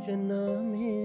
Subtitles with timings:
[0.00, 0.99] सोचना मेरे